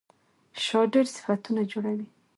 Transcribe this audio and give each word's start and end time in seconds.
شا 0.65 0.81
ډېر 0.93 1.05
صفتونه 1.15 1.61
جوړوي. 1.71 2.07